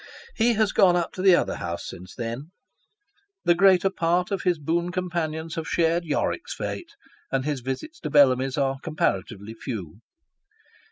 He 0.35 0.53
has 0.53 0.71
gone 0.71 0.95
up 0.95 1.13
to 1.13 1.21
the 1.21 1.35
other 1.35 1.57
House 1.57 1.85
since 1.87 2.15
then; 2.15 2.49
the 3.43 3.53
greater 3.53 3.91
part 3.91 4.31
of 4.31 4.41
his 4.41 4.57
boon 4.57 4.91
companions 4.91 5.53
have 5.53 5.67
shared 5.67 6.05
Yorick's 6.05 6.55
fate, 6.55 6.95
and 7.31 7.45
his 7.45 7.59
visits 7.59 7.99
to 7.99 8.09
Bellamy's 8.09 8.57
are 8.57 8.79
comparatively 8.81 9.53
few. 9.53 10.01